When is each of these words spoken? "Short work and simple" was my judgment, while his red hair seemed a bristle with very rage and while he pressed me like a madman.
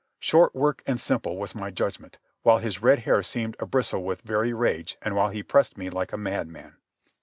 "Short 0.19 0.55
work 0.55 0.81
and 0.87 0.99
simple" 0.99 1.37
was 1.37 1.53
my 1.53 1.69
judgment, 1.69 2.17
while 2.41 2.57
his 2.57 2.81
red 2.81 2.97
hair 3.01 3.21
seemed 3.21 3.55
a 3.59 3.67
bristle 3.67 4.03
with 4.03 4.23
very 4.23 4.51
rage 4.51 4.97
and 5.03 5.15
while 5.15 5.29
he 5.29 5.43
pressed 5.43 5.77
me 5.77 5.91
like 5.91 6.11
a 6.11 6.17
madman. 6.17 6.77